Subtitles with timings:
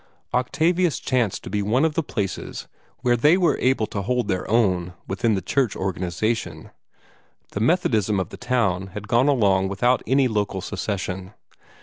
[0.33, 2.67] Octavius chanced to be one of the places
[3.01, 6.71] where they were able to hold their own within the church organization.
[7.51, 11.33] The Methodism of the town had gone along without any local secession.